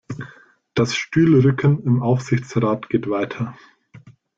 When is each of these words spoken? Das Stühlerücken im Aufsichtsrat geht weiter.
Das 0.73 0.95
Stühlerücken 0.95 1.83
im 1.83 2.01
Aufsichtsrat 2.01 2.89
geht 2.89 3.07
weiter. 3.07 3.55